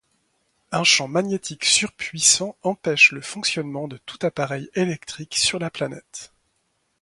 [0.71, 6.33] Un champ magnétique surpuissant empêche le fonctionnement de tout appareil électrique sur la planète.